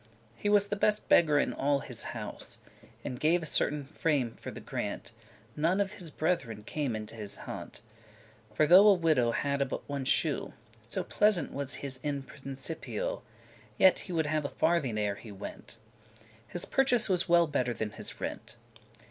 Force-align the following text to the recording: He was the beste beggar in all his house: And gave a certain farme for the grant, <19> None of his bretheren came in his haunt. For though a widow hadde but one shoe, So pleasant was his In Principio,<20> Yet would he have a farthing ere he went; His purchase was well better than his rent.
He 0.35 0.49
was 0.49 0.69
the 0.69 0.75
beste 0.75 1.07
beggar 1.09 1.37
in 1.37 1.53
all 1.53 1.81
his 1.81 2.05
house: 2.05 2.57
And 3.05 3.19
gave 3.19 3.43
a 3.43 3.45
certain 3.45 3.83
farme 3.85 4.33
for 4.35 4.49
the 4.49 4.59
grant, 4.59 5.11
<19> 5.49 5.57
None 5.61 5.79
of 5.79 5.91
his 5.91 6.09
bretheren 6.09 6.65
came 6.65 6.95
in 6.95 7.05
his 7.05 7.37
haunt. 7.45 7.81
For 8.51 8.65
though 8.65 8.87
a 8.87 8.95
widow 8.95 9.29
hadde 9.29 9.69
but 9.69 9.87
one 9.87 10.05
shoe, 10.05 10.53
So 10.81 11.03
pleasant 11.03 11.53
was 11.53 11.75
his 11.85 11.99
In 11.99 12.23
Principio,<20> 12.23 13.21
Yet 13.77 14.03
would 14.09 14.25
he 14.25 14.31
have 14.31 14.43
a 14.43 14.49
farthing 14.49 14.97
ere 14.97 15.17
he 15.17 15.31
went; 15.31 15.77
His 16.47 16.65
purchase 16.65 17.07
was 17.07 17.29
well 17.29 17.45
better 17.45 17.71
than 17.75 17.91
his 17.91 18.19
rent. 18.19 18.55